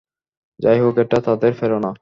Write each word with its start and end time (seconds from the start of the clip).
যাইহোক 0.59 0.95
এটা 0.97 1.17
তাদের 1.21 1.51
প্রেরণা। 1.59 1.89